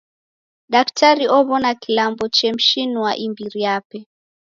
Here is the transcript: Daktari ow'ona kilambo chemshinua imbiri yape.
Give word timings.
Daktari 0.73 1.25
ow'ona 1.37 1.71
kilambo 1.81 2.25
chemshinua 2.35 3.11
imbiri 3.25 3.59
yape. 3.67 3.99